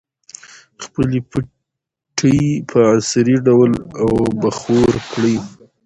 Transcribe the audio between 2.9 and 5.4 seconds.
عصري ډول اوبخور کړئ.